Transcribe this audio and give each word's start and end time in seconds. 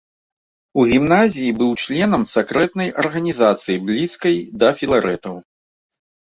У 0.79 0.85
гімназіі 0.91 1.51
быў 1.59 1.71
членам 1.83 2.25
сакрэтнай 2.33 2.89
арганізацыі 3.05 3.79
блізкай 3.93 4.35
да 4.65 4.75
філарэтаў. 4.81 5.35